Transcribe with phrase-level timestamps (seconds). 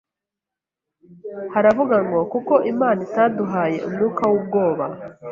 [1.53, 4.85] haravuga ngo "Kuko Imana itaduhaye umwuka w’ubwoba,